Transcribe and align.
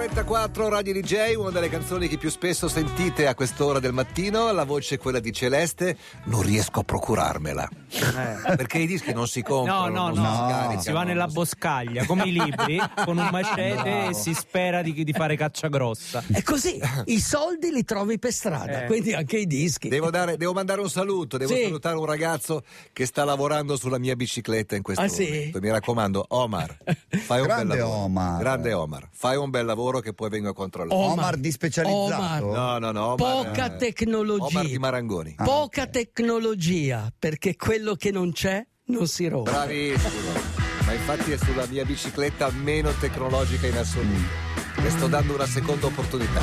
9.34 0.00 0.68
Radio 0.70 0.94
DJ, 0.94 1.34
una 1.34 1.50
delle 1.50 1.68
canzoni 1.68 2.08
che 2.08 2.16
più 2.16 2.30
spesso 2.30 2.68
sentite 2.68 3.26
a 3.26 3.34
quest'ora 3.34 3.80
del 3.80 3.92
mattino, 3.92 4.50
la 4.50 4.64
voce 4.64 4.94
è 4.94 4.98
quella 4.98 5.20
di 5.20 5.30
Celeste, 5.30 5.94
non 6.24 6.40
riesco 6.40 6.80
a 6.80 6.84
procurarmela. 6.84 7.68
Eh. 7.90 8.56
Perché 8.56 8.78
i 8.78 8.86
dischi 8.86 9.12
non 9.12 9.28
si 9.28 9.42
comprano, 9.42 9.88
No, 9.88 10.08
no, 10.08 10.14
non 10.14 10.22
no, 10.22 10.30
si 10.30 10.36
scaricano. 10.36 10.80
si 10.80 10.92
va 10.92 11.02
nella 11.02 11.26
boscaglia 11.26 12.06
come 12.06 12.22
i 12.24 12.32
libri 12.32 12.80
con 13.04 13.18
un 13.18 13.28
macete 13.30 14.08
e 14.08 14.14
si 14.14 14.32
spera 14.32 14.80
di, 14.80 15.04
di 15.04 15.12
fare 15.12 15.36
caccia 15.36 15.68
grossa. 15.68 16.24
È 16.32 16.42
così, 16.42 16.80
i 17.06 17.20
soldi 17.20 17.70
li 17.70 17.84
trovi 17.84 18.18
per 18.18 18.32
strada, 18.32 18.84
Eh. 18.84 18.86
quindi 18.86 19.12
anche 19.12 19.36
i 19.36 19.46
dischi. 19.46 19.90
Devo, 19.90 20.08
dare- 20.08 20.38
devo 20.38 20.54
mandare 20.54 20.80
un 20.80 20.88
saluto, 20.88 21.36
devo 21.36 21.54
Sì. 21.54 21.64
salutare 21.64 21.96
un 21.96 22.06
ragazzo 22.06 22.62
che 22.94 23.04
sta 23.04 23.24
lavorando 23.24 23.76
sulla 23.76 23.98
mia 23.98 24.16
bicicletta 24.16 24.76
in 24.76 24.82
questo 24.82 25.02
Ah, 25.02 25.08
sì? 25.08 25.24
momento. 25.24 25.58
Mi 25.60 25.68
raccomando, 25.70 26.24
Omar, 26.28 26.74
fai 27.26 27.40
un 27.40 27.46
Grande 27.46 27.74
bel 27.74 27.78
lavoro. 27.84 27.98
Omar. 27.98 28.38
Grande 28.38 28.72
Omar, 28.72 29.08
fai 29.12 29.36
un 29.36 29.50
bel 29.50 29.66
lavoro 29.66 29.88
che 29.98 30.12
poi 30.14 30.28
vengo 30.28 30.50
a 30.50 30.54
controllare. 30.54 30.94
Omar 30.94 31.36
di 31.36 31.50
specializzato? 31.50 32.52
No, 32.52 32.78
no, 32.78 32.92
no. 32.92 33.14
Omar, 33.14 33.16
Poca 33.16 33.74
eh, 33.74 33.76
tecnologia. 33.76 34.58
Omar 34.58 34.66
di 34.66 34.78
Marangoni. 34.78 35.34
Poca 35.42 35.88
tecnologia, 35.88 37.12
perché 37.18 37.56
quello 37.56 37.96
che 37.96 38.12
non 38.12 38.30
c'è 38.30 38.64
non 38.84 39.08
si 39.08 39.26
rompe. 39.26 39.50
Bravissimo. 39.50 40.68
Ma 40.86 40.92
infatti 40.92 41.32
è 41.32 41.36
sulla 41.36 41.66
mia 41.66 41.84
bicicletta 41.84 42.50
meno 42.50 42.92
tecnologica 42.92 43.66
in 43.66 43.76
assoluto. 43.76 44.48
Le 44.76 44.90
sto 44.90 45.08
dando 45.08 45.34
una 45.34 45.46
seconda 45.46 45.86
opportunità. 45.86 46.40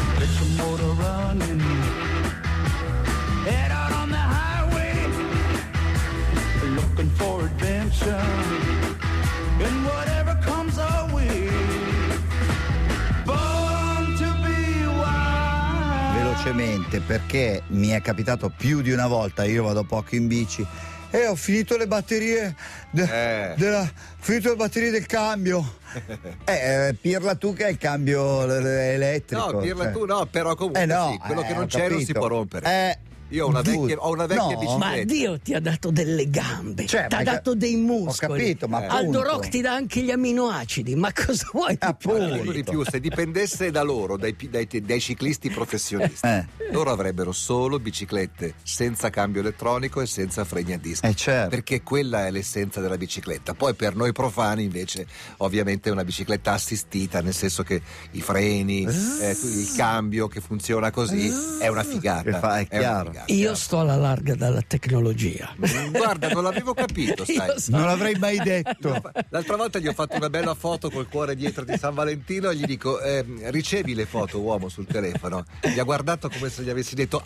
Velocemente, 16.97 16.99
perché 17.01 17.61
mi 17.67 17.89
è 17.89 18.01
capitato 18.01 18.51
più 18.55 18.81
di 18.81 18.91
una 18.91 19.07
volta, 19.07 19.43
io 19.43 19.63
vado 19.63 19.83
poco 19.83 20.15
in 20.15 20.27
bici. 20.27 20.65
E 21.09 21.25
ho 21.25 21.35
finito 21.35 21.77
le 21.77 21.87
batterie 21.87 22.53
de- 22.91 23.51
Eh. 23.51 23.55
della, 23.55 23.89
finito 24.19 24.49
le 24.49 24.55
batterie 24.55 24.89
del 24.89 25.05
cambio. 25.05 25.75
Eh, 26.43 26.87
eh, 26.87 26.93
pirla 26.93 27.35
tu 27.35 27.53
che 27.53 27.65
hai 27.65 27.71
il 27.71 27.77
cambio 27.77 28.43
elettrico. 28.43 29.51
No, 29.51 29.59
dirla 29.61 29.85
cioè. 29.85 29.93
tu 29.93 30.05
no, 30.05 30.25
però 30.25 30.53
comunque 30.55 30.81
Eh 30.81 30.85
no, 30.85 31.11
sì, 31.11 31.17
quello 31.17 31.41
eh, 31.41 31.45
che 31.45 31.53
non 31.53 31.65
c'è 31.65 31.89
non 31.89 32.01
si 32.01 32.13
può 32.13 32.27
rompere. 32.27 32.99
Eh, 33.29 33.35
Io 33.35 33.45
ho 33.45 33.49
una 33.49 33.61
vecchia, 33.61 33.97
ho 33.99 34.11
una 34.11 34.25
vecchia 34.25 34.43
No. 34.53 34.59
bicicletta. 34.59 34.77
Ma 34.77 35.03
Dio 35.03 35.39
ti 35.39 35.53
ha 35.53 35.59
dato 35.59 35.91
delle 35.91 36.29
gambe, 36.29 36.85
Cioè, 36.85 37.07
ti 37.07 37.15
ha 37.15 37.23
dato 37.23 37.55
dei 37.55 37.75
muscoli. 37.75 38.31
Ho 38.31 38.35
capito, 38.43 38.67
ma 38.67 38.77
Aldo 38.77 38.93
appunto. 39.19 39.23
Rock 39.23 39.49
ti 39.49 39.61
dà 39.61 39.73
anche 39.73 40.01
gli 40.01 40.11
amminoacidi, 40.11 40.95
ma 40.95 41.11
cosa 41.13 41.47
vuoi? 41.51 41.71
di 41.71 41.77
più? 41.77 41.87
Appunto. 41.87 42.33
Dico 42.37 42.51
di 42.51 42.63
più, 42.63 42.83
se 42.85 42.99
dipendesse 42.99 43.71
da 43.71 43.81
loro, 43.83 44.17
dai, 44.17 44.35
dai- 44.49 44.67
dai 44.67 44.99
ciclisti 45.01 45.49
professionisti, 45.49 46.25
Eh. 46.27 46.45
loro 46.71 46.91
avrebbero 46.91 47.31
solo 47.31 47.79
biciclette 47.79 48.53
senza 48.63 49.09
cambio 49.09 49.41
elettronico 49.41 50.01
e 50.01 50.05
senza 50.05 50.43
freni 50.45 50.73
a 50.73 50.77
disco. 50.77 51.05
Eh, 51.05 51.13
certo. 51.15 51.49
Perché 51.49 51.81
quella 51.83 52.27
è 52.27 52.31
l'essenza 52.31 52.79
della 52.81 52.97
bicicletta. 52.97 53.53
Poi 53.53 53.73
per 53.73 53.95
noi 53.95 54.11
profani 54.11 54.63
invece 54.63 55.05
ovviamente 55.37 55.89
è 55.89 55.91
una 55.91 56.03
bicicletta 56.05 56.53
assistita, 56.53 57.21
nel 57.21 57.33
senso 57.33 57.63
che 57.63 57.81
i 58.11 58.21
freni, 58.21 58.83
eh, 58.85 59.31
il 59.31 59.73
cambio 59.75 60.27
che 60.27 60.39
funziona 60.41 60.91
così 60.91 61.29
è 61.59 61.67
una 61.67 61.83
figata. 61.83 62.23
Che 62.23 62.31
fa- 62.37 62.57
è 62.59 62.67
una 62.69 62.79
chiaro. 62.79 63.11
Figata. 63.25 63.33
Io 63.33 63.55
sto 63.55 63.79
alla 63.79 63.95
larga 63.95 64.35
dalla 64.35 64.61
tecnologia. 64.61 65.53
Mm, 65.57 65.91
Guarda, 65.91 66.29
non 66.29 66.43
l'avevo 66.43 66.73
capito, 66.73 67.23
sai. 67.25 67.35
Io 67.35 67.59
so- 67.59 67.71
Non 67.71 67.85
l'avrei 67.85 68.15
mai 68.15 68.37
detto. 68.37 69.01
L'altra 69.29 69.55
volta 69.55 69.79
gli 69.79 69.87
ho 69.87 69.93
fatto 69.93 70.15
una 70.15 70.29
bella 70.29 70.53
foto 70.53 70.89
col 70.89 71.07
cuore 71.07 71.35
dietro 71.35 71.63
di 71.65 71.77
San 71.77 71.93
Valentino 71.93 72.49
e 72.49 72.55
gli 72.55 72.65
dico: 72.65 72.99
ehm, 73.01 73.49
Ricevi 73.51 73.93
le 73.93 74.05
foto, 74.05 74.39
uomo, 74.39 74.69
sul 74.69 74.85
telefono. 74.87 75.43
Mi 75.63 75.77
ha 75.79 75.83
guardato 75.83 76.29
come 76.29 76.49
se 76.49 76.63
gli 76.63 76.69
avessi 76.69 76.95
detto. 76.95 77.21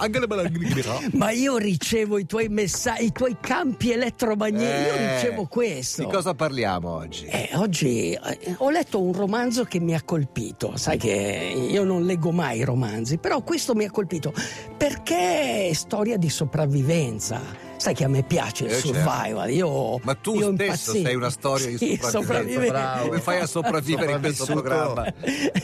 Ma 1.14 1.32
io 1.32 1.58
ricevo 1.58 2.18
i 2.18 2.26
tuoi 2.26 2.48
messaggi, 2.50 3.06
i 3.06 3.12
tuoi 3.12 3.38
campi 3.40 3.92
elettromagnetici, 3.92 4.88
io 4.88 4.94
Eh, 4.94 5.16
ricevo 5.22 5.46
questo. 5.46 6.04
Di 6.04 6.10
cosa 6.12 6.34
parliamo 6.34 6.90
oggi? 6.90 7.26
Eh, 7.26 7.50
oggi 7.54 8.12
eh, 8.12 8.56
ho 8.58 8.70
letto 8.70 9.02
un 9.02 9.14
romanzo 9.14 9.64
che 9.64 9.80
mi 9.80 9.94
ha 9.96 10.02
colpito, 10.04 10.76
sai 10.78 10.98
che 10.98 11.54
io 11.70 11.84
non 11.84 12.04
leggo 12.06 12.32
mai 12.32 12.64
romanzi, 12.64 13.18
però 13.18 13.42
questo 13.42 13.74
mi 13.76 13.86
ha 13.86 13.92
colpito 13.92 14.34
perché 14.78 15.72
storia 15.82 16.18
di 16.18 16.30
sopravvivenza. 16.30 17.42
Sai 17.78 17.96
che 17.96 18.04
a 18.04 18.08
me 18.08 18.22
piace 18.22 18.66
il 18.66 18.70
Eh, 18.70 18.74
certo. 18.80 18.88
survival, 18.94 19.50
io 19.50 20.00
Ma 20.04 20.14
tu 20.14 20.36
io 20.36 20.54
stesso 20.54 20.92
impazzisco. 20.92 21.06
sei 21.08 21.16
una 21.16 21.30
storia 21.32 21.68
di 21.68 21.78
Sì, 21.78 22.00
sopravvivenza. 22.02 23.00
Come 23.02 23.20
fai 23.20 23.40
a 23.40 23.46
sopravvivere 23.48 24.12
in 24.14 24.20
questo 24.20 24.46
programma? 24.46 25.12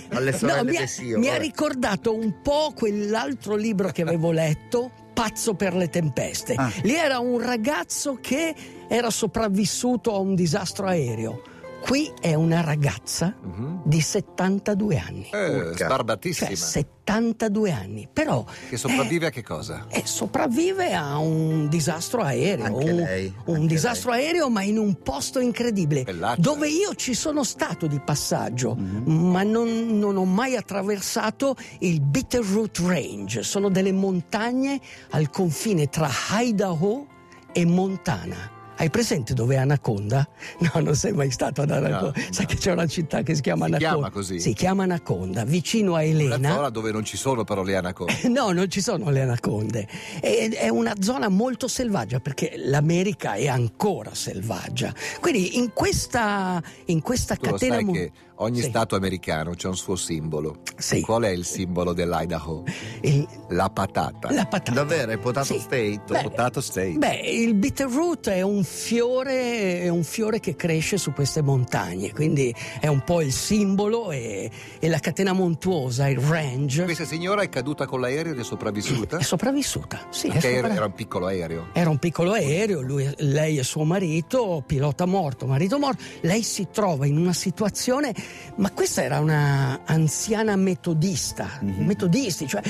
Alle 0.09 0.33
sorelle 0.33 0.63
No, 0.63 0.69
mi, 0.71 0.77
ha, 0.77 0.87
Sio, 0.87 1.19
mi 1.19 1.29
ha 1.29 1.37
ricordato 1.37 2.15
un 2.15 2.41
po' 2.41 2.73
quell'altro 2.75 3.55
libro 3.55 3.89
che 3.91 4.01
avevo 4.01 4.31
letto, 4.31 4.91
Pazzo 5.13 5.53
per 5.53 5.75
le 5.75 5.89
tempeste. 5.89 6.53
Ah. 6.55 6.71
Lì 6.83 6.95
era 6.95 7.19
un 7.19 7.39
ragazzo 7.39 8.17
che 8.19 8.53
era 8.87 9.09
sopravvissuto 9.11 10.13
a 10.13 10.17
un 10.19 10.33
disastro 10.35 10.87
aereo. 10.87 11.41
Qui 11.81 12.11
è 12.19 12.33
una 12.33 12.61
ragazza 12.61 13.33
Mhm. 13.41 13.81
di 13.85 14.01
72 14.01 14.97
anni. 14.97 15.29
Eh, 15.31 15.71
sbarbatissima. 15.73 16.47
Cioè 16.49 16.55
72 16.57 17.71
anni, 17.71 18.09
però 18.11 18.43
che 18.69 18.75
sopravvive 18.75 19.27
a 19.27 19.29
che 19.29 19.41
cosa? 19.41 19.85
eh, 19.89 20.01
sopravvive 20.05 20.93
a 20.93 21.17
un 21.17 21.69
disastro 21.69 22.21
aereo, 22.23 22.65
Anche 22.65 22.89
un, 22.91 22.95
lei, 22.97 23.33
un 23.45 23.55
anche 23.55 23.67
disastro 23.67 24.11
aereo 24.11 24.49
ma 24.49 24.63
in 24.63 24.77
un 24.77 25.01
posto 25.01 25.39
incredibile, 25.39 26.03
Bellaccia. 26.03 26.41
dove 26.41 26.67
io 26.67 26.93
ci 26.95 27.13
sono 27.13 27.45
stato 27.45 27.87
di 27.87 28.01
passaggio, 28.01 28.75
Mhm. 28.75 29.29
ma 29.31 29.43
non, 29.43 29.97
non 29.97 30.17
ho 30.17 30.25
mai 30.25 30.57
attraversato 30.57 31.55
il 31.79 32.01
Bitterroot 32.01 32.79
Range, 32.79 33.43
sono 33.43 33.69
delle 33.69 33.93
montagne 33.93 34.81
al 35.11 35.29
confine 35.29 35.87
tra 35.87 36.09
Idaho 36.39 37.05
e 37.53 37.65
Montana. 37.65 38.55
Hai 38.79 38.89
presente 38.89 39.33
dove 39.33 39.55
è 39.55 39.57
Anaconda? 39.57 40.27
No, 40.59 40.81
non 40.81 40.95
sei 40.95 41.13
mai 41.13 41.31
stato 41.31 41.61
ad 41.61 41.71
Anaconda. 41.71 42.05
No, 42.15 42.23
Sai 42.31 42.45
no. 42.45 42.49
che 42.49 42.55
c'è 42.57 42.71
una 42.71 42.85
città 42.87 43.21
che 43.23 43.35
si 43.35 43.41
chiama 43.41 43.65
Si 43.65 43.71
Anaconda? 43.73 43.93
chiama 43.95 44.09
così? 44.11 44.39
Si 44.39 44.53
chiama 44.53 44.83
Anaconda, 44.83 45.43
vicino 45.45 45.91
a 45.95 45.99
Una 45.99 46.03
Elena. 46.03 46.53
zona 46.53 46.69
dove 46.69 46.91
non 46.91 47.03
ci 47.03 47.17
sono 47.17 47.43
però 47.43 47.63
le 47.63 47.75
anaconde. 47.75 48.13
No, 48.29 48.51
non 48.51 48.69
ci 48.69 48.81
sono 48.81 49.09
le 49.09 49.21
anaconde. 49.21 49.87
È, 50.19 50.49
è 50.51 50.69
una 50.69 50.93
zona 50.99 51.27
molto 51.29 51.67
selvaggia 51.67 52.19
perché 52.19 52.53
l'America 52.57 53.33
è 53.33 53.47
ancora 53.47 54.13
selvaggia. 54.13 54.93
Quindi 55.19 55.57
in 55.57 55.71
questa, 55.73 56.61
in 56.85 57.01
questa 57.01 57.35
Tu 57.35 57.45
lo 57.45 57.51
catena. 57.53 57.75
sai 57.75 57.83
mo- 57.83 57.91
che 57.93 58.11
ogni 58.37 58.61
Sì. 58.61 58.69
stato 58.69 58.95
americano 58.95 59.51
c'è 59.55 59.67
un 59.67 59.75
suo 59.75 59.95
simbolo. 59.95 60.57
Sì. 60.77 61.01
Qual 61.01 61.23
è 61.23 61.29
il 61.29 61.45
simbolo 61.45 61.93
dell'Idaho? 61.93 62.63
Il- 63.01 63.27
La 63.49 63.69
patata. 63.69 64.31
la 64.31 64.45
patata. 64.45 64.71
Davvero, 64.71 65.11
è 65.11 65.17
potato 65.17 65.53
Sì. 65.53 65.59
state? 65.59 66.01
Beh, 66.07 66.21
Potato 66.21 66.61
state. 66.61 66.91
Beh, 66.97 67.15
il 67.21 67.53
bitterroot 67.55 68.29
è 68.29 68.41
un 68.41 68.63
fiore, 68.63 69.81
è 69.81 69.89
un 69.89 70.03
fiore 70.03 70.39
che 70.39 70.55
cresce 70.55 70.97
su 70.97 71.13
queste 71.13 71.41
montagne, 71.41 72.11
quindi 72.11 72.53
è 72.79 72.87
un 72.87 73.03
po' 73.03 73.21
il 73.21 73.31
simbolo 73.31 74.11
e, 74.11 74.49
e 74.79 74.87
la 74.89 74.99
catena 74.99 75.33
montuosa, 75.33 76.07
il 76.09 76.19
range. 76.19 76.83
Questa 76.83 77.05
signora 77.05 77.41
è 77.41 77.49
caduta 77.49 77.85
con 77.85 78.01
l'aereo 78.01 78.33
ed 78.33 78.39
è 78.39 78.43
sopravvissuta? 78.43 79.17
È 79.17 79.23
sopravvissuta, 79.23 80.07
sì. 80.09 80.27
Perché 80.27 80.47
era, 80.53 80.67
sopravvissuta. 80.67 80.75
era 80.75 80.85
un 80.85 80.93
piccolo 80.93 81.25
aereo. 81.27 81.67
Era 81.73 81.89
un 81.89 81.97
piccolo 81.99 82.31
aereo, 82.33 82.81
lui- 82.81 83.13
lei 83.17 83.57
e 83.57 83.63
suo 83.63 83.83
marito, 83.83 84.63
pilota 84.65 85.05
morto, 85.05 85.45
marito 85.47 85.79
morto, 85.79 86.03
lei 86.21 86.43
si 86.43 86.67
trova 86.71 87.05
in 87.05 87.17
una 87.17 87.33
situazione, 87.33 88.13
ma 88.55 88.71
questa 88.71 89.03
era 89.03 89.19
una 89.19 89.81
anziana 89.85 90.55
metodista, 90.55 91.59
metodisti, 91.61 92.47
cioè 92.47 92.61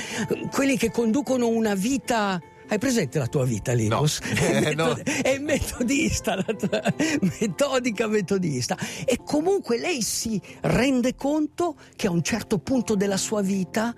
quelli 0.51 0.77
che 0.77 0.91
conducono 0.91 1.47
una 1.47 1.75
vita... 1.75 2.41
Hai 2.69 2.79
presente 2.79 3.17
la 3.17 3.27
tua 3.27 3.45
vita, 3.45 3.71
Linus? 3.71 4.19
No. 4.19 4.27
È, 4.27 4.67
Eh, 4.67 4.75
no. 4.75 4.93
è 5.21 5.37
metodista, 5.39 6.35
la 6.35 6.43
tua- 6.53 6.93
metodica 7.39 8.07
metodista. 8.07 8.77
E 9.05 9.19
comunque 9.23 9.79
lei 9.79 10.01
si 10.01 10.41
rende 10.61 11.15
conto 11.15 11.75
che 11.95 12.07
a 12.07 12.11
un 12.11 12.21
certo 12.23 12.57
punto 12.57 12.95
della 12.95 13.15
sua 13.15 13.41
vita 13.41 13.95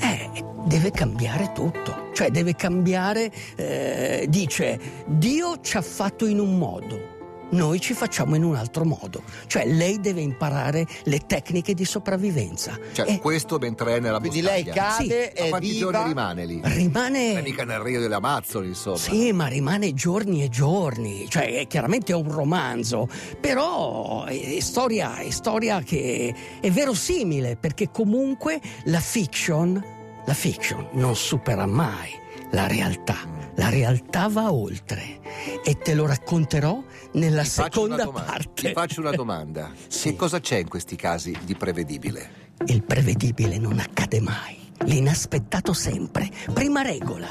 eh, 0.00 0.28
deve 0.66 0.90
cambiare 0.90 1.52
tutto. 1.52 2.10
Cioè 2.12 2.30
deve 2.30 2.56
cambiare, 2.56 3.30
eh, 3.54 4.26
dice, 4.28 4.80
Dio 5.06 5.60
ci 5.60 5.76
ha 5.76 5.82
fatto 5.82 6.26
in 6.26 6.40
un 6.40 6.58
modo. 6.58 7.18
Noi 7.52 7.80
ci 7.80 7.94
facciamo 7.94 8.36
in 8.36 8.44
un 8.44 8.54
altro 8.54 8.84
modo, 8.84 9.22
cioè 9.48 9.66
lei 9.66 9.98
deve 10.00 10.20
imparare 10.20 10.86
le 11.04 11.18
tecniche 11.26 11.74
di 11.74 11.84
sopravvivenza. 11.84 12.78
Cioè, 12.92 13.10
E 13.10 13.18
questo 13.18 13.58
mentre 13.58 13.96
è 13.96 14.00
nella 14.00 14.18
Quindi 14.20 14.40
boscaglia. 14.40 14.64
lei 14.64 14.72
cade 14.72 15.32
Ma 15.36 15.44
e 15.44 15.48
quanti 15.48 15.68
viva. 15.70 15.90
giorni 15.90 16.08
rimane 16.08 16.46
lì? 16.46 16.60
rimane 16.62 17.38
È 17.38 17.42
mica 17.42 17.64
nel 17.64 17.80
Rio 17.80 17.98
delle 18.00 18.14
Amazzoni, 18.14 18.68
insomma. 18.68 18.96
Sì, 18.98 19.32
ma 19.32 19.46
rimane 19.48 19.92
giorni 19.94 20.44
e 20.44 20.48
giorni, 20.48 21.26
cioè 21.28 21.52
è- 21.60 21.66
chiaramente 21.66 22.12
è 22.12 22.14
un 22.14 22.30
romanzo, 22.30 23.08
però 23.40 24.24
è, 24.24 24.56
è 24.56 24.60
storia, 24.60 25.16
è 25.18 25.30
storia 25.30 25.80
che 25.82 26.34
è 26.60 26.70
verosimile 26.70 27.56
perché 27.56 27.90
comunque 27.90 28.60
la 28.84 29.00
fiction, 29.00 29.82
la 30.24 30.34
fiction 30.34 30.86
non 30.92 31.16
supera 31.16 31.66
mai 31.66 32.10
la 32.50 32.66
realtà. 32.66 33.38
La 33.56 33.68
realtà 33.68 34.28
va 34.28 34.52
oltre 34.52 35.18
e 35.64 35.76
te 35.76 35.94
lo 35.94 36.06
racconterò 36.06 36.82
nella 37.12 37.42
Ti 37.42 37.48
seconda 37.48 38.04
domanda. 38.04 38.30
parte. 38.30 38.68
Ti 38.68 38.72
faccio 38.72 39.00
una 39.00 39.10
domanda. 39.10 39.70
Sì. 39.88 40.10
Che 40.10 40.16
cosa 40.16 40.40
c'è 40.40 40.56
in 40.56 40.68
questi 40.68 40.96
casi 40.96 41.36
di 41.44 41.54
prevedibile? 41.54 42.48
Il 42.66 42.82
prevedibile 42.82 43.58
non 43.58 43.78
accade 43.78 44.20
mai. 44.20 44.56
L'inaspettato 44.84 45.74
sempre. 45.74 46.30
Prima 46.54 46.80
regola. 46.80 47.28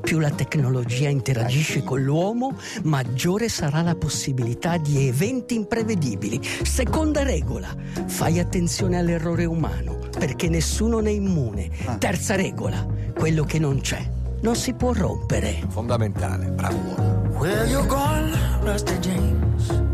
Più 0.00 0.18
la 0.18 0.30
tecnologia 0.30 1.08
interagisce 1.08 1.84
con 1.84 2.02
l'uomo, 2.02 2.56
maggiore 2.84 3.48
sarà 3.48 3.82
la 3.82 3.94
possibilità 3.94 4.78
di 4.78 5.06
eventi 5.06 5.54
imprevedibili. 5.54 6.40
Seconda 6.62 7.22
regola. 7.22 7.68
Fai 8.06 8.38
attenzione 8.40 8.98
all'errore 8.98 9.44
umano, 9.44 9.98
perché 10.18 10.48
nessuno 10.48 10.98
ne 11.00 11.10
è 11.10 11.12
immune. 11.12 11.70
Terza 11.98 12.34
regola. 12.36 12.84
Quello 13.14 13.44
che 13.44 13.58
non 13.58 13.80
c'è 13.80 14.16
non 14.40 14.56
si 14.56 14.74
può 14.74 14.92
rompere. 14.92 15.62
Fondamentale, 15.68 16.46
bravo 16.46 16.76
uomo. 16.76 17.38
Where 17.38 17.66
you 17.66 17.86
gone, 17.86 18.36
Rusty 18.62 18.98
James? 18.98 19.86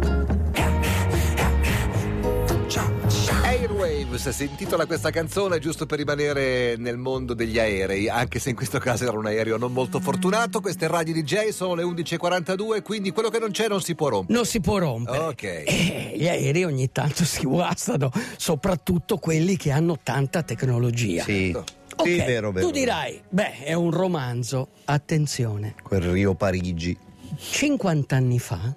Airwaves 3.42 4.28
si 4.30 4.44
intitola 4.44 4.86
questa 4.86 5.10
canzone 5.10 5.58
giusto 5.58 5.86
per 5.86 5.98
rimanere 5.98 6.76
nel 6.76 6.96
mondo 6.96 7.34
degli 7.34 7.58
aerei, 7.58 8.08
anche 8.08 8.38
se 8.38 8.50
in 8.50 8.56
questo 8.56 8.78
caso 8.78 9.04
era 9.04 9.16
un 9.16 9.26
aereo 9.26 9.56
non 9.56 9.72
molto 9.72 10.00
fortunato. 10.00 10.60
Queste 10.60 10.86
radio 10.88 11.14
DJ 11.14 11.48
sono 11.48 11.74
le 11.74 11.82
11.42, 11.82 12.82
quindi 12.82 13.10
quello 13.12 13.28
che 13.28 13.38
non 13.38 13.50
c'è 13.50 13.68
non 13.68 13.80
si 13.80 13.94
può 13.94 14.08
rompere. 14.08 14.36
Non 14.36 14.46
si 14.46 14.60
può 14.60 14.78
rompere. 14.78 15.18
Ok. 15.18 15.42
Eh, 15.42 16.14
gli 16.16 16.28
aerei 16.28 16.64
ogni 16.64 16.90
tanto 16.90 17.24
si 17.26 17.44
guastano, 17.44 18.10
soprattutto 18.36 19.18
quelli 19.18 19.56
che 19.56 19.70
hanno 19.70 19.98
tanta 20.02 20.42
tecnologia. 20.42 21.22
Sì, 21.22 21.56
Ok, 21.96 22.06
sì, 22.08 22.16
vero, 22.16 22.52
vero. 22.52 22.66
Tu 22.66 22.72
dirai, 22.72 23.20
beh, 23.28 23.62
è 23.64 23.72
un 23.74 23.90
romanzo. 23.90 24.68
Attenzione, 24.84 25.74
Quel 25.82 26.02
Rio 26.02 26.34
Parigi. 26.34 26.96
50 27.36 28.16
anni 28.16 28.38
fa, 28.38 28.74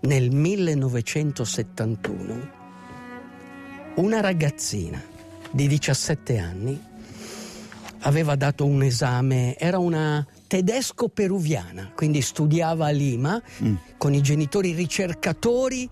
nel 0.00 0.30
1971, 0.30 2.50
una 3.96 4.20
ragazzina 4.20 5.02
di 5.50 5.66
17 5.68 6.38
anni 6.38 6.88
aveva 8.02 8.34
dato 8.34 8.64
un 8.64 8.82
esame, 8.82 9.56
era 9.58 9.76
una 9.78 10.26
tedesco-peruviana, 10.46 11.92
quindi 11.94 12.22
studiava 12.22 12.86
a 12.86 12.90
Lima 12.90 13.40
Mm. 13.62 13.74
con 13.98 14.14
i 14.14 14.22
genitori 14.22 14.72
ricercatori 14.72 15.86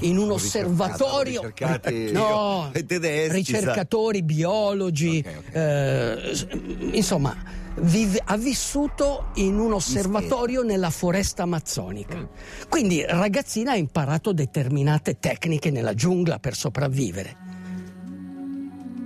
in 0.00 0.16
un 0.18 0.30
osservatorio. 0.32 1.40
ricercati- 1.42 2.10
no, 2.12 2.70
tedeschi, 2.86 3.34
ricercatori, 3.36 4.22
biologi, 4.22 5.24
Ok, 5.26 5.34
ok. 5.48 5.54
eh, 5.54 6.46
insomma, 6.92 7.34
vive- 7.80 8.22
ha 8.24 8.36
vissuto 8.36 9.28
in 9.34 9.58
un 9.58 9.72
osservatorio 9.72 10.62
nella 10.62 10.90
foresta 10.90 11.42
amazzonica. 11.44 12.28
Quindi 12.68 13.04
ragazzina 13.06 13.72
ha 13.72 13.76
imparato 13.76 14.32
determinate 14.32 15.18
tecniche 15.18 15.70
nella 15.70 15.94
giungla 15.94 16.38
per 16.38 16.54
sopravvivere. 16.54 17.36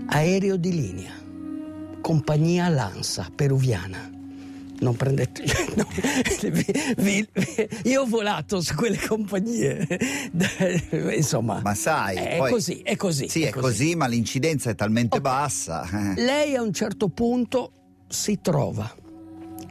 Aereo 0.06 0.56
di 0.56 0.72
linea, 0.72 1.12
compagnia 2.00 2.68
Lanza 2.68 3.28
peruviana. 3.34 4.10
Non 4.82 4.96
prendete. 4.96 5.44
no, 5.76 5.86
vi- 6.50 6.66
vi- 6.96 7.28
io 7.84 8.02
ho 8.02 8.06
volato 8.06 8.60
su 8.60 8.74
quelle 8.74 8.98
compagnie. 8.98 9.86
Insomma, 11.14 11.60
Ma 11.62 11.74
sai, 11.74 12.16
è 12.16 12.36
poi- 12.38 12.50
così, 12.50 12.80
è 12.82 12.96
così. 12.96 13.28
Sì, 13.28 13.42
è 13.44 13.50
così, 13.50 13.94
ma 13.94 14.06
l'incidenza 14.06 14.70
è 14.70 14.74
talmente 14.74 15.16
Ok. 15.18 15.22
bassa. 15.22 15.88
eh. 16.16 16.20
Lei 16.20 16.56
a 16.56 16.62
un 16.62 16.72
certo 16.72 17.08
punto 17.08 17.72
si 18.08 18.40
trova 18.42 18.92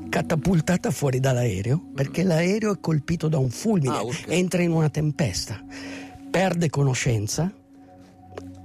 catapultata 0.09 0.91
fuori 0.91 1.19
dall'aereo 1.19 1.91
perché 1.93 2.23
l'aereo 2.23 2.73
è 2.73 2.79
colpito 2.79 3.27
da 3.27 3.37
un 3.37 3.49
fulmine, 3.49 3.95
Ah, 3.95 4.01
urca. 4.03 4.31
entra 4.31 4.61
in 4.61 4.71
una 4.71 4.89
tempesta, 4.89 5.61
perde 6.29 6.69
conoscenza 6.69 7.51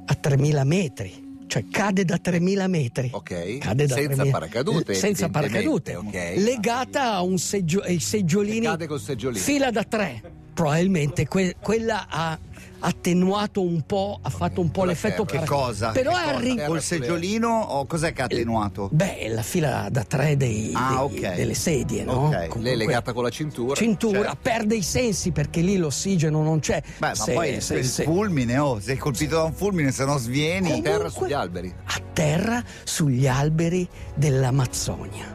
a 0.08 0.14
3000 0.14 0.64
metri, 0.64 1.25
cioè 1.46 1.64
cade 1.70 2.04
da 2.04 2.18
3000 2.18 2.66
metri. 2.68 3.08
Ok. 3.12 3.58
Cade 3.58 3.86
da 3.86 3.94
Senza 3.94 4.08
3000 4.14 4.30
paracadute, 4.30 4.92
eh, 4.92 4.94
Senza 4.94 5.28
paracadute. 5.28 5.94
ok. 5.96 6.32
Legata 6.36 7.12
a 7.14 7.22
un 7.22 7.38
seggio- 7.38 7.80
ai 7.82 7.98
seggiolini. 8.00 8.66
E 8.66 8.68
cade 8.70 8.86
col 8.86 9.00
seggiolino. 9.00 9.42
Fila 9.42 9.70
da 9.70 9.84
tre. 9.84 10.22
Probabilmente 10.56 11.28
que- 11.28 11.54
quella 11.60 12.06
ha 12.08 12.38
attenuato 12.78 13.60
un 13.60 13.82
po', 13.82 14.18
ha 14.22 14.30
fatto 14.30 14.62
un 14.62 14.70
po' 14.70 14.80
Sulla 14.80 14.92
l'effetto 14.92 15.24
terra. 15.26 15.40
Che 15.40 15.46
cosa? 15.46 15.90
Però 15.90 16.12
Che 16.12 16.16
è 16.18 16.22
cosa? 16.24 16.34
arri- 16.36 16.64
Col 16.64 16.80
seggiolino 16.82 17.48
o 17.48 17.84
cos'è 17.84 18.14
che 18.14 18.22
ha 18.22 18.24
attenuato? 18.24 18.88
Beh, 18.90 19.28
la 19.28 19.42
fila 19.42 19.88
da 19.90 20.02
tre 20.04 20.36
dei, 20.38 20.72
Ah, 20.74 21.06
dei- 21.10 21.18
ok. 21.24 21.34
delle 21.34 21.52
sedie, 21.54 22.04
no? 22.04 22.12
Ok. 22.12 22.30
Comunque- 22.48 22.60
Lei 22.62 22.72
è 22.72 22.76
legata 22.76 23.12
con 23.12 23.22
la 23.24 23.28
cintura. 23.30 23.74
cintura, 23.74 24.20
certo. 24.22 24.38
perde 24.40 24.76
i 24.76 24.82
sensi 24.82 25.30
perché 25.30 25.60
lì 25.60 25.76
l'ossigeno 25.76 26.42
non 26.42 26.60
c'è. 26.60 26.80
Beh, 26.98 27.08
ma 27.08 27.14
Se- 27.14 27.32
poi 27.34 27.60
se- 27.60 27.74
il 27.76 27.84
se- 27.84 28.04
fulmine, 28.04 28.56
oh, 28.56 28.80
sei 28.80 28.96
colpito 28.96 29.36
da 29.36 29.42
un 29.42 29.52
fulmine, 29.52 29.90
se 29.92 30.06
no 30.06 30.16
svieni. 30.16 30.74
In 30.76 30.82
terra 30.82 30.96
Comunque- 31.10 31.20
sugli 31.20 31.32
alberi. 31.34 31.74
atterra 31.84 32.62
sugli 32.84 33.26
alberi 33.26 33.86
dell'Amazzonia. 34.14 35.34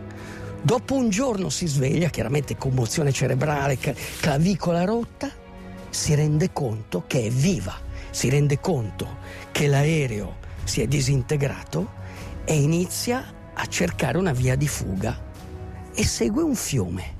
Dopo 0.63 0.93
un 0.93 1.09
giorno 1.09 1.49
si 1.49 1.65
sveglia, 1.65 2.09
chiaramente 2.09 2.55
commozione 2.55 3.11
cerebrale, 3.11 3.79
clavicola 4.19 4.83
rotta, 4.83 5.29
si 5.89 6.13
rende 6.13 6.53
conto 6.53 7.03
che 7.07 7.25
è 7.25 7.29
viva, 7.29 7.75
si 8.11 8.29
rende 8.29 8.59
conto 8.59 9.17
che 9.51 9.65
l'aereo 9.65 10.37
si 10.63 10.81
è 10.81 10.87
disintegrato 10.87 11.99
e 12.45 12.53
inizia 12.55 13.33
a 13.53 13.65
cercare 13.65 14.19
una 14.19 14.33
via 14.33 14.55
di 14.55 14.67
fuga. 14.67 15.29
E 15.93 16.05
segue 16.05 16.43
un 16.43 16.55
fiume 16.55 17.15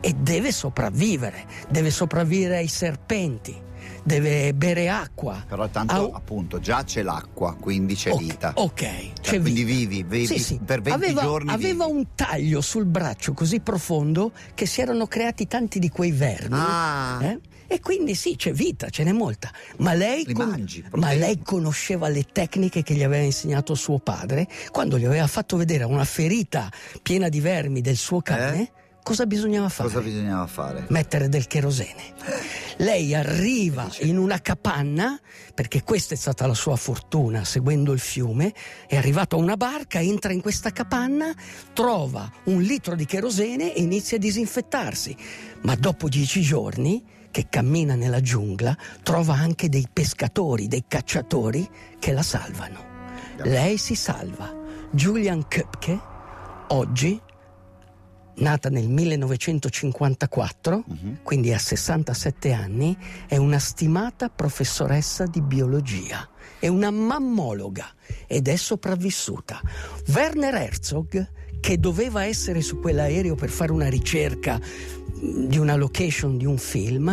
e 0.00 0.12
deve 0.12 0.52
sopravvivere, 0.52 1.44
deve 1.68 1.90
sopravvivere 1.90 2.58
ai 2.58 2.68
serpenti, 2.68 3.54
deve 4.06 4.54
bere 4.54 4.88
acqua. 4.88 5.44
Però 5.48 5.68
tanto 5.68 5.92
Ha 5.94 6.00
un- 6.04 6.14
appunto 6.14 6.60
già 6.60 6.84
c'è 6.84 7.02
l'acqua, 7.02 7.54
quindi 7.54 7.94
c'è 7.96 8.12
Ok, 8.12 8.20
vita. 8.20 8.52
Ok, 8.54 8.80
Cioè, 8.80 9.12
c'è 9.20 9.40
quindi 9.40 9.64
vita. 9.64 9.78
vivi, 9.78 10.02
vivi 10.04 10.26
Sì, 10.26 10.38
sì. 10.38 10.60
per 10.64 10.80
20 10.80 11.04
aveva, 11.04 11.22
giorni. 11.22 11.52
Aveva 11.52 11.84
vivi. 11.86 11.98
un 11.98 12.06
taglio 12.14 12.60
sul 12.60 12.84
braccio 12.84 13.32
così 13.32 13.58
profondo 13.60 14.30
che 14.54 14.64
si 14.66 14.80
erano 14.80 15.06
creati 15.08 15.46
tanti 15.48 15.78
di 15.80 15.88
quei 15.90 16.12
vermi. 16.12 16.56
Ah. 16.58 17.18
eh? 17.22 17.40
E 17.68 17.80
quindi 17.80 18.14
sì, 18.14 18.36
c'è 18.36 18.52
vita, 18.52 18.90
ce 18.90 19.02
n'è 19.02 19.10
molta. 19.10 19.50
Ma 19.78 19.92
lei, 19.92 20.24
Li 20.24 20.34
mangi, 20.34 20.84
ma 20.92 21.12
lei 21.14 21.40
conosceva 21.42 22.06
le 22.06 22.22
tecniche 22.30 22.84
che 22.84 22.94
gli 22.94 23.02
aveva 23.02 23.24
insegnato 23.24 23.74
suo 23.74 23.98
padre 23.98 24.46
quando 24.70 24.96
gli 25.00 25.04
aveva 25.04 25.26
fatto 25.26 25.56
vedere 25.56 25.82
una 25.82 26.04
ferita 26.04 26.70
piena 27.02 27.28
di 27.28 27.40
vermi 27.40 27.80
del 27.80 27.96
suo 27.96 28.20
cane. 28.22 28.70
Cosa 29.06 29.24
bisognava 29.24 29.68
fare? 29.68 29.88
Eh? 29.88 29.92
Cosa 29.92 30.04
bisognava 30.04 30.46
fare? 30.48 30.86
mettere 30.88 31.28
del 31.28 31.46
cherosene. 31.46 32.02
Lei 32.78 33.14
arriva 33.14 33.88
in 34.00 34.18
una 34.18 34.40
capanna, 34.40 35.16
perché 35.54 35.84
questa 35.84 36.14
è 36.14 36.16
stata 36.16 36.44
la 36.48 36.54
sua 36.54 36.74
fortuna 36.74 37.44
seguendo 37.44 37.92
il 37.92 38.00
fiume, 38.00 38.52
è 38.88 38.96
arrivato 38.96 39.36
a 39.36 39.38
una 39.38 39.56
barca, 39.56 40.00
entra 40.00 40.32
in 40.32 40.40
questa 40.40 40.72
capanna, 40.72 41.32
trova 41.72 42.28
un 42.46 42.60
litro 42.62 42.96
di 42.96 43.04
cherosene 43.04 43.74
e 43.74 43.80
inizia 43.80 44.16
a 44.16 44.20
disinfettarsi. 44.20 45.16
Ma 45.62 45.76
dopo 45.76 46.08
dieci 46.08 46.40
giorni, 46.40 47.04
che 47.30 47.46
cammina 47.48 47.94
nella 47.94 48.20
giungla, 48.20 48.76
trova 49.04 49.34
anche 49.34 49.68
dei 49.68 49.86
pescatori, 49.90 50.66
dei 50.66 50.82
cacciatori 50.88 51.64
che 52.00 52.10
la 52.10 52.24
salvano. 52.24 52.84
Lei 53.44 53.78
si 53.78 53.94
salva. 53.94 54.52
Julian 54.90 55.46
Köpke, 55.46 55.96
oggi 56.70 57.20
nata 58.36 58.68
nel 58.68 58.88
1954, 58.88 60.84
quindi 61.22 61.52
ha 61.52 61.58
67 61.58 62.52
anni, 62.52 62.96
è 63.26 63.36
una 63.36 63.58
stimata 63.58 64.28
professoressa 64.28 65.26
di 65.26 65.40
biologia, 65.40 66.28
è 66.58 66.68
una 66.68 66.90
mammologa 66.90 67.86
ed 68.26 68.48
è 68.48 68.56
sopravvissuta. 68.56 69.60
Werner 70.14 70.54
Herzog, 70.54 71.30
che 71.60 71.78
doveva 71.78 72.24
essere 72.24 72.60
su 72.60 72.78
quell'aereo 72.78 73.34
per 73.34 73.48
fare 73.48 73.72
una 73.72 73.88
ricerca 73.88 74.60
di 75.18 75.58
una 75.58 75.76
location 75.76 76.36
di 76.36 76.44
un 76.44 76.58
film, 76.58 77.08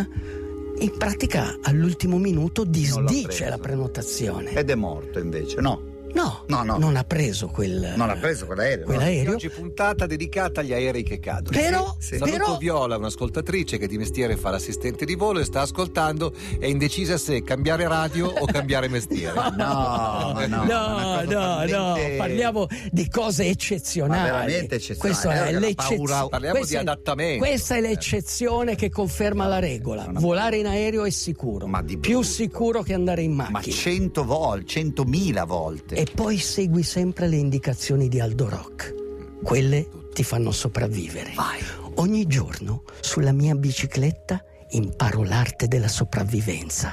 in 0.78 0.96
pratica 0.98 1.58
all'ultimo 1.62 2.18
minuto 2.18 2.64
disdice 2.64 3.48
la 3.48 3.58
prenotazione. 3.58 4.52
Ed 4.52 4.70
è 4.70 4.74
morto 4.74 5.18
invece, 5.18 5.60
no? 5.60 5.92
No, 6.14 6.44
No, 6.46 6.62
no. 6.62 6.78
non 6.78 6.96
ha 6.96 7.04
preso 7.04 7.48
quel, 7.48 7.92
Non 7.96 8.08
ha 8.10 8.16
preso 8.16 8.46
quell'aereo. 8.46 8.86
no? 8.86 8.94
quell'aereo. 8.94 9.32
Oggi 9.32 9.48
puntata 9.50 10.06
dedicata 10.06 10.60
agli 10.60 10.72
aerei 10.72 11.02
che 11.02 11.18
cadono. 11.18 11.56
Però, 11.58 11.96
Sì, 11.98 12.12
sì. 12.14 12.18
Saluto 12.18 12.36
però 12.38 12.56
Viola, 12.58 12.96
un'ascoltatrice 12.96 13.78
che 13.78 13.86
di 13.88 13.98
mestiere 13.98 14.36
fa 14.36 14.50
l'assistente 14.50 15.04
di 15.04 15.14
volo 15.16 15.40
e 15.40 15.44
sta 15.44 15.62
ascoltando, 15.62 16.32
è 16.58 16.66
indecisa 16.66 17.16
se 17.18 17.42
cambiare 17.42 17.86
radio 17.88 18.28
o 18.28 18.44
cambiare 18.46 18.88
mestiere. 18.88 19.32
No, 19.54 20.32
no, 20.46 20.64
No, 20.64 20.64
no, 20.64 21.22
no, 21.22 21.26
talmente- 21.26 22.16
parliamo 22.16 22.66
di 22.90 23.08
cose 23.08 23.46
eccezionali. 23.46 24.20
Ma 24.20 24.24
veramente 24.36 24.74
eccezionali. 24.76 24.98
Questo 25.00 25.30
Eh, 25.30 25.48
è 25.48 25.58
l'eccezione. 25.58 26.28
Parliamo 26.28 26.56
Questa 26.58 26.74
di 26.74 26.80
adattamento. 26.80 27.44
Questa 27.44 27.74
è 27.76 27.80
l'eccezione 27.80 28.74
che 28.76 28.90
conferma 28.90 29.46
la 29.46 29.58
regola. 29.58 30.04
Una- 30.08 30.20
Volare 30.20 30.58
in 30.58 30.66
aereo 30.66 31.04
è 31.04 31.10
sicuro. 31.10 31.66
Ma 31.66 31.82
di 31.82 31.98
Più 31.98 32.22
sicuro 32.22 32.82
che 32.82 32.94
andare 32.94 33.22
in 33.22 33.32
Ma 33.32 33.48
macchina. 33.50 33.74
cento 33.74 34.24
volte, 34.24 34.66
centomila 34.66 35.44
volte. 35.44 35.96
E 36.04 36.10
poi 36.14 36.36
segui 36.36 36.82
sempre 36.82 37.28
le 37.28 37.36
indicazioni 37.36 38.08
di 38.08 38.20
Aldo 38.20 38.46
Rock. 38.46 38.94
Quelle 39.42 39.88
ti 40.12 40.22
fanno 40.22 40.50
sopravvivere. 40.50 41.32
Vai. 41.34 41.58
Ogni 41.94 42.26
giorno 42.26 42.82
sulla 43.00 43.32
mia 43.32 43.54
bicicletta 43.54 44.44
imparo 44.72 45.22
l'arte 45.24 45.66
della 45.66 45.88
sopravvivenza. 45.88 46.92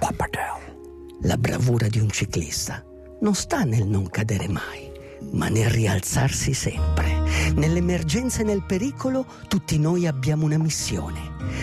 La 1.23 1.35
bravura 1.35 1.89
di 1.89 1.99
un 1.99 2.09
ciclista 2.09 2.85
non 3.19 3.35
sta 3.35 3.63
nel 3.63 3.85
non 3.85 4.09
cadere 4.09 4.47
mai, 4.47 4.89
ma 5.33 5.49
nel 5.49 5.69
rialzarsi 5.69 6.53
sempre. 6.53 7.51
Nell'emergenza 7.53 8.39
e 8.39 8.45
nel 8.45 8.63
pericolo 8.63 9.25
tutti 9.49 9.77
noi 9.77 10.07
abbiamo 10.07 10.45
una 10.45 10.57
missione, 10.57 11.19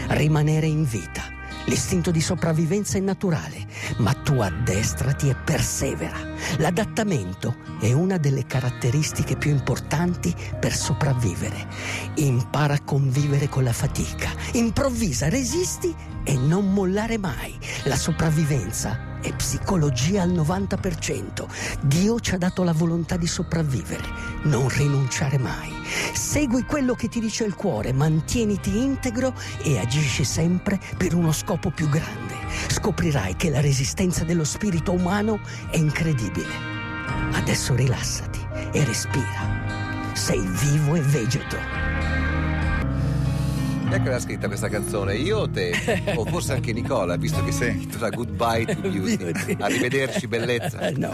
rimanere 0.09 0.67
in 0.67 0.85
vita. 0.85 1.23
L'istinto 1.65 2.11
di 2.11 2.21
sopravvivenza 2.21 2.99
è 2.99 3.01
naturale, 3.01 3.67
ma 4.01 4.13
tu 4.13 4.35
addestrati 4.35 5.31
e 5.31 5.35
persevera. 5.35 6.28
L'adattamento 6.57 7.57
è 7.81 7.93
una 7.93 8.17
delle 8.17 8.47
caratteristiche 8.47 9.37
più 9.37 9.51
importanti 9.51 10.35
per 10.59 10.75
sopravvivere. 10.75 11.67
Impara 12.17 12.75
a 12.75 12.83
convivere 12.83 13.49
con 13.49 13.63
la 13.65 13.73
fatica, 13.73 14.31
improvvisa, 14.53 15.29
resisti 15.29 15.95
e 16.25 16.37
non 16.37 16.73
mollare 16.73 17.19
mai. 17.19 17.59
La 17.85 17.97
sopravvivenza 17.97 19.21
è 19.21 19.35
psicologia 19.35 20.23
al 20.23 20.31
90%. 20.31 21.47
Dio 21.83 22.21
ci 22.21 22.35
ha 22.35 22.39
dato 22.39 22.63
la 22.63 22.73
volontà 22.73 23.17
di 23.17 23.27
sopravvivere, 23.27 24.05
non 24.45 24.69
rinunciare 24.69 25.39
mai. 25.39 25.73
Segui 26.13 26.65
quello 26.65 26.95
che 26.95 27.09
ti 27.09 27.21
dice 27.21 27.45
il 27.45 27.55
cuore, 27.55 27.93
mantieniti 27.93 28.77
integro 28.77 29.35
e 29.63 29.79
agisci 29.79 30.25
sempre 30.25 30.79
per 30.97 31.15
uno 31.15 31.33
scopo 31.33 31.71
più 31.71 31.89
grande. 31.89 32.37
Scoprirai 32.69 33.37
che 33.37 33.51
la 33.51 33.61
resistenza 33.61 34.25
dello 34.25 34.45
spirito 34.45 34.93
umano 34.93 35.41
è 35.71 35.77
incredibile. 35.77 36.77
Adesso 37.33 37.75
rilassati 37.75 38.41
e 38.73 38.85
respira. 38.85 40.13
Sei 40.13 40.41
vivo 40.41 40.95
e 40.95 41.01
vegeto. 41.01 42.38
È 43.91 44.03
che 44.03 44.11
l'ha 44.11 44.21
scritta 44.21 44.49
questa 44.49 44.69
canzone? 44.69 45.15
Io 45.17 45.39
o 45.39 45.49
te? 45.51 45.73
O 46.17 46.25
forse 46.27 46.53
anche 46.53 46.73
Nicola, 46.73 47.17
visto 47.17 47.43
che 47.43 47.53
si 47.53 47.67
intitola 47.67 48.11
Goodbye 48.11 48.67
to 48.67 48.81
Beauty. 48.89 49.57
Arrivederci, 49.59 50.27
bellezza. 50.27 50.79
Eh, 50.81 50.93
No, 50.99 51.11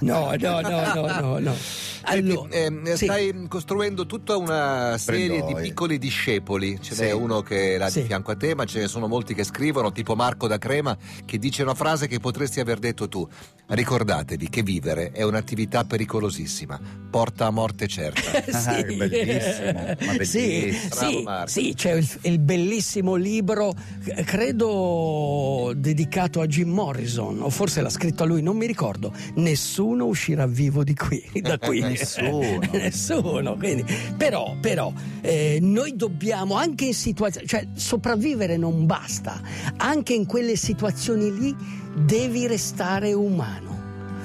no, 0.00 0.34
no, 0.38 0.60
no, 0.60 0.92
no, 1.20 1.38
no, 1.38 1.56
no. 2.02 2.08
Senti, 2.10 2.32
Allora, 2.32 2.48
ehm, 2.54 2.94
sì. 2.94 3.04
stai 3.04 3.44
costruendo 3.48 4.06
tutta 4.06 4.36
una 4.36 4.96
serie 4.98 5.28
Prendoi. 5.40 5.54
di 5.54 5.68
piccoli 5.68 5.98
discepoli. 5.98 6.78
Ce 6.80 6.94
Sì. 6.94 7.02
n'è 7.02 7.10
uno 7.12 7.40
che 7.42 7.76
l'ha 7.78 7.88
Sì. 7.88 8.00
di 8.02 8.06
fianco 8.06 8.30
a 8.30 8.36
te, 8.36 8.54
ma 8.54 8.64
ce 8.64 8.80
ne 8.80 8.88
sono 8.88 9.06
molti 9.06 9.34
che 9.34 9.44
scrivono, 9.44 9.92
tipo 9.92 10.14
Marco 10.14 10.46
da 10.46 10.58
Crema, 10.58 10.96
che 11.24 11.38
dice 11.38 11.62
una 11.62 11.74
frase 11.74 12.06
che 12.08 12.18
potresti 12.20 12.60
aver 12.60 12.78
detto 12.78 13.08
tu. 13.08 13.26
Ricordatevi 13.66 14.48
che 14.48 14.62
vivere 14.62 15.12
è 15.12 15.22
un'attività 15.22 15.84
pericolosissima, 15.84 16.80
porta 17.08 17.46
a 17.46 17.50
morte 17.50 17.86
certa. 17.86 18.18
Ah, 18.70 18.82
che 18.82 18.94
bellissimo, 18.96 19.72
ma 19.72 20.24
Sì, 20.24 20.48
bellissimo. 20.48 20.88
Bravo 20.88 21.10
sì, 21.18 21.22
Marco. 21.22 21.48
sì, 21.50 21.74
c'è 21.74 21.92
il, 21.92 22.08
il 22.22 22.38
bellissimo 22.40 23.14
libro, 23.14 23.72
eh, 24.04 24.24
credo 24.24 25.72
dedicato 25.76 26.40
a 26.40 26.46
Jim 26.46 26.68
Morrison, 26.70 27.40
o 27.42 27.48
forse 27.50 27.80
l'ha 27.80 27.88
scritto 27.90 28.22
a 28.24 28.26
lui, 28.26 28.42
non 28.42 28.56
mi 28.56 28.66
ricordo. 28.66 29.12
Nessuno 29.36 30.06
uscirà 30.06 30.46
vivo 30.46 30.82
di 30.84 30.94
qui, 30.94 31.22
da 31.40 31.58
qui. 31.58 31.80
Nessuno. 31.90 32.60
Nessuno. 32.72 33.56
quindi- 33.56 33.84
però, 34.16 34.56
però, 34.60 34.92
eh, 35.20 35.58
noi 35.60 35.96
dobbiamo 35.96 36.54
anche 36.54 36.86
in 36.86 36.94
situazioni, 36.94 37.46
cioè 37.46 37.66
sopravvivere 37.74 38.56
non 38.56 38.86
basta, 38.86 39.40
anche 39.76 40.14
in 40.14 40.26
quelle 40.26 40.56
situazioni 40.56 41.38
lì 41.38 41.56
devi 41.94 42.46
restare 42.46 43.12
umano, 43.12 43.78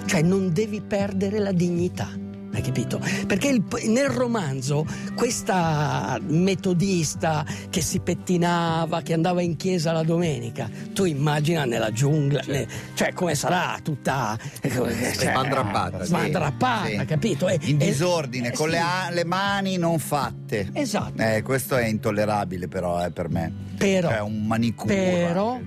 cioè 0.06 0.22
non 0.22 0.52
devi 0.54 0.82
perdere 0.82 1.40
la 1.40 1.52
dignità. 1.52 2.08
Hai 2.56 2.62
capito? 2.62 3.02
Perché 3.28 3.50
il- 3.50 3.64
nel 3.90 4.08
romanzo 4.08 4.86
questa 5.14 6.18
metodista 6.22 7.46
che 7.70 7.82
si 7.82 8.00
pettinava, 8.00 9.02
che 9.02 9.14
andava 9.14 9.42
in 9.42 9.58
chiesa 9.58 9.92
la 9.92 10.04
domenica, 10.04 10.70
tu 10.94 11.04
immagina 11.04 11.66
nella 11.66 11.92
giungla, 11.92 12.42
ne- 12.48 12.66
cioè 12.94 13.12
come 13.14 13.36
sarà 13.36 13.78
tutta 13.84 14.38
cioè, 14.62 14.94
Smandrappata, 15.14 16.06
smandrappata, 16.06 16.88
Sì. 16.88 17.06
capito? 17.06 17.48
E- 17.50 17.60
In 17.64 17.82
e- 17.82 17.86
disordine, 17.88 18.48
eh, 18.48 18.52
con 18.54 18.70
sì. 18.70 18.76
le, 18.76 19.14
le 19.14 19.24
mani 19.26 19.76
non 19.78 20.00
fatte. 20.00 20.70
Esatto. 20.72 21.22
Eh, 21.22 21.42
questo 21.42 21.76
è 21.76 21.86
intollerabile 21.88 22.70
però 22.70 23.04
eh, 23.06 23.12
per 23.12 23.28
me. 23.30 23.52
Però- 23.78 24.08
Cioè, 24.10 24.20
un 24.22 24.46
manicuro. 24.46 24.94
però-. 24.94 25.60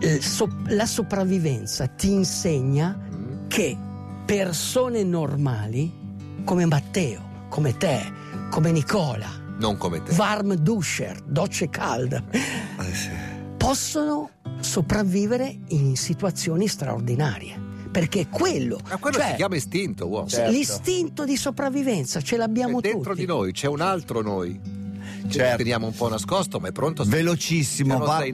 Eh, 0.00 0.22
so- 0.22 0.56
la 0.68 0.86
sopravvivenza 0.86 1.86
ti 1.86 2.12
insegna 2.12 2.98
che 3.48 3.76
persone 4.32 5.04
normali 5.04 5.90
come 6.44 6.66
Matteo, 6.66 7.46
come 7.48 7.78
te, 7.78 8.12
come 8.50 8.70
Nicola, 8.72 9.26
Non 9.58 9.78
come 9.78 10.02
te. 10.02 10.14
warm 10.16 10.52
duscher, 10.52 11.18
docce 11.22 11.70
calde, 11.70 12.22
Eh, 12.30 12.94
sì. 12.94 13.08
possono 13.56 14.28
sopravvivere 14.60 15.60
in 15.68 15.96
situazioni 15.96 16.68
straordinarie. 16.68 17.58
Perché 17.90 18.28
quello, 18.28 18.78
Ma 18.86 18.98
quello 18.98 19.16
cioè, 19.16 19.28
si 19.30 19.36
chiama 19.36 19.56
istinto, 19.56 20.06
uomo. 20.06 20.28
Certo. 20.28 20.50
l'istinto 20.50 21.24
di 21.24 21.36
sopravvivenza 21.38 22.20
ce 22.20 22.36
l'abbiamo 22.36 22.80
È 22.80 22.82
dentro 22.82 23.12
tutti. 23.12 23.24
di 23.24 23.26
noi 23.26 23.52
c'è 23.52 23.66
un 23.66 23.80
altro 23.80 24.20
noi. 24.20 24.60
Certo. 25.28 25.56
teniamo 25.56 25.86
un 25.86 25.94
po' 25.94 26.08
nascosto, 26.08 26.58
ma 26.60 26.68
è 26.68 26.72
pronto? 26.72 27.04
Velocissimo, 27.04 27.98
va- 27.98 28.24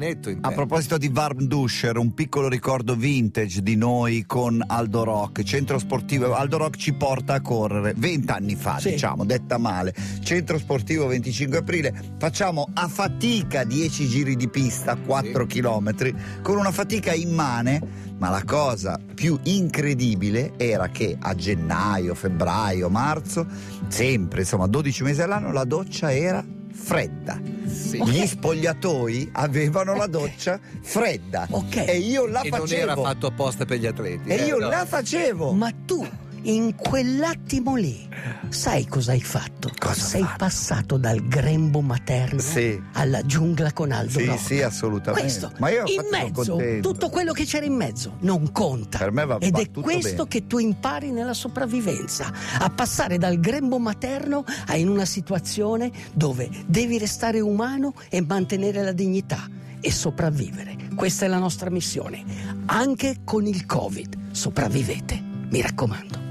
a 0.40 0.50
proposito 0.52 0.98
di 0.98 1.10
Warm 1.12 1.42
Duscher, 1.46 1.96
un 1.96 2.14
piccolo 2.14 2.48
ricordo 2.48 2.94
vintage 2.94 3.62
di 3.62 3.76
noi 3.76 4.24
con 4.26 4.62
Aldo 4.66 5.04
Rock, 5.04 5.42
centro 5.42 5.78
sportivo, 5.78 6.34
Aldo 6.34 6.58
Rock 6.58 6.76
ci 6.76 6.92
porta 6.92 7.34
a 7.34 7.40
correre 7.40 7.94
vent'anni 7.96 8.54
fa, 8.54 8.78
Sì. 8.78 8.90
diciamo, 8.90 9.24
detta 9.24 9.58
male, 9.58 9.94
centro 10.22 10.58
sportivo 10.58 11.06
25 11.06 11.58
aprile, 11.58 11.92
facciamo 12.18 12.68
a 12.74 12.86
fatica 12.88 13.64
10 13.64 14.06
giri 14.08 14.36
di 14.36 14.48
pista, 14.48 14.96
4 14.96 15.46
km, 15.46 16.40
con 16.42 16.56
una 16.56 16.70
fatica 16.70 17.12
immane, 17.12 17.80
ma 18.18 18.30
la 18.30 18.42
cosa 18.44 18.98
più 19.14 19.38
incredibile 19.44 20.52
era 20.56 20.88
che 20.88 21.16
a 21.18 21.34
gennaio, 21.34 22.14
febbraio, 22.14 22.88
marzo, 22.88 23.46
sempre, 23.88 24.40
insomma 24.40 24.66
12 24.66 25.02
mesi 25.02 25.20
all'anno, 25.22 25.52
la 25.52 25.64
doccia 25.64 26.12
era 26.14 26.44
fredda. 26.74 27.40
Sì. 27.66 28.02
Gli 28.04 28.26
spogliatoi 28.26 29.30
avevano 29.32 29.94
la 29.94 30.06
doccia 30.06 30.58
fredda 30.82 31.46
Ok. 31.50 31.76
e 31.86 31.98
io 31.98 32.26
la 32.26 32.40
E 32.42 32.50
non 32.50 32.60
facevo. 32.60 32.82
era 32.82 32.96
fatto 32.96 33.26
apposta 33.28 33.64
per 33.64 33.78
gli 33.78 33.86
atleti. 33.86 34.28
E 34.28 34.34
eh, 34.34 34.44
io 34.46 34.58
no. 34.58 34.68
la 34.68 34.84
facevo. 34.84 35.52
Ma 35.52 35.70
tu, 35.86 36.06
in 36.44 36.74
quell'attimo 36.76 37.74
lì, 37.76 38.08
sai 38.50 38.86
cosa 38.86 39.12
hai 39.12 39.20
fatto? 39.22 39.70
Cosa 39.78 39.94
Sei 40.00 40.22
fatto? 40.22 40.36
passato 40.38 40.96
dal 40.98 41.26
grembo 41.26 41.80
materno 41.80 42.40
Sì. 42.40 42.80
alla 42.92 43.22
giungla 43.24 43.72
con 43.72 43.92
Aldo 43.92 44.18
Sì, 44.18 44.26
Rock. 44.26 44.40
sì, 44.40 44.60
assolutamente. 44.62 45.20
Questo, 45.22 45.52
Ma 45.58 45.70
io 45.70 45.84
in 45.86 46.06
mezzo, 46.10 46.58
tutto 46.82 47.08
quello 47.08 47.32
che 47.32 47.44
c'era 47.44 47.64
in 47.64 47.74
mezzo 47.74 48.16
non 48.20 48.52
conta. 48.52 48.98
Per 48.98 49.10
me 49.12 49.24
va- 49.24 49.38
Ed 49.38 49.52
va 49.52 49.60
è 49.60 49.70
questo 49.70 50.14
bene. 50.24 50.28
che 50.28 50.46
tu 50.46 50.58
impari 50.58 51.10
nella 51.12 51.34
sopravvivenza, 51.34 52.30
a 52.58 52.68
passare 52.70 53.16
dal 53.18 53.40
grembo 53.40 53.78
materno 53.78 54.44
a 54.66 54.76
in 54.76 54.88
una 54.88 55.04
situazione 55.06 55.90
dove 56.12 56.48
devi 56.66 56.98
restare 56.98 57.40
umano 57.40 57.94
e 58.10 58.20
mantenere 58.20 58.82
la 58.82 58.92
dignità 58.92 59.48
e 59.80 59.90
sopravvivere. 59.90 60.76
Questa 60.94 61.24
è 61.24 61.28
la 61.28 61.38
nostra 61.38 61.70
missione. 61.70 62.22
Anche 62.66 63.18
con 63.24 63.46
il 63.46 63.66
Covid 63.66 64.30
sopravvivete, 64.32 65.20
mi 65.50 65.60
raccomando. 65.60 66.23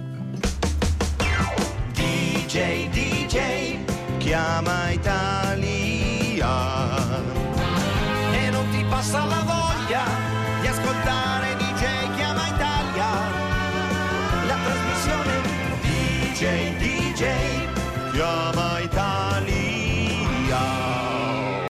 DJ, 2.53 2.87
DJ, 2.89 3.79
chiama 4.19 4.91
Italia. 4.91 6.53
E 8.31 8.49
non 8.51 8.69
ti 8.69 8.85
passa 8.87 9.25
la 9.25 9.41
voglia 9.43 9.52